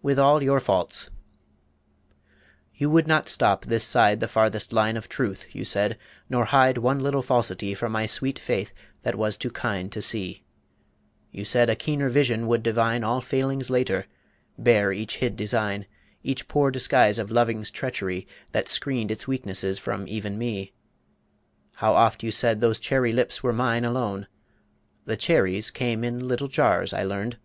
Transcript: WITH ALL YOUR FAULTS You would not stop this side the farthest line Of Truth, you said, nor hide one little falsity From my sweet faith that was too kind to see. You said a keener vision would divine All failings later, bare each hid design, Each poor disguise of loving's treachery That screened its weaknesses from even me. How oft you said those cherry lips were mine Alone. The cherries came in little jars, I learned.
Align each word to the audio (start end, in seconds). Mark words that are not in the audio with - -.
WITH 0.00 0.16
ALL 0.16 0.44
YOUR 0.44 0.60
FAULTS 0.60 1.10
You 2.76 2.88
would 2.88 3.08
not 3.08 3.28
stop 3.28 3.64
this 3.64 3.82
side 3.82 4.20
the 4.20 4.28
farthest 4.28 4.72
line 4.72 4.96
Of 4.96 5.08
Truth, 5.08 5.46
you 5.52 5.64
said, 5.64 5.98
nor 6.28 6.44
hide 6.44 6.78
one 6.78 7.00
little 7.00 7.20
falsity 7.20 7.74
From 7.74 7.90
my 7.90 8.06
sweet 8.06 8.38
faith 8.38 8.72
that 9.02 9.16
was 9.16 9.36
too 9.36 9.50
kind 9.50 9.90
to 9.90 10.00
see. 10.00 10.44
You 11.32 11.44
said 11.44 11.68
a 11.68 11.74
keener 11.74 12.08
vision 12.08 12.46
would 12.46 12.62
divine 12.62 13.02
All 13.02 13.20
failings 13.20 13.70
later, 13.70 14.06
bare 14.56 14.92
each 14.92 15.16
hid 15.16 15.34
design, 15.34 15.86
Each 16.22 16.46
poor 16.46 16.70
disguise 16.70 17.18
of 17.18 17.32
loving's 17.32 17.72
treachery 17.72 18.28
That 18.52 18.68
screened 18.68 19.10
its 19.10 19.26
weaknesses 19.26 19.80
from 19.80 20.06
even 20.06 20.38
me. 20.38 20.74
How 21.78 21.94
oft 21.94 22.22
you 22.22 22.30
said 22.30 22.60
those 22.60 22.78
cherry 22.78 23.10
lips 23.10 23.42
were 23.42 23.52
mine 23.52 23.84
Alone. 23.84 24.28
The 25.06 25.16
cherries 25.16 25.72
came 25.72 26.04
in 26.04 26.20
little 26.28 26.46
jars, 26.46 26.92
I 26.92 27.02
learned. 27.02 27.36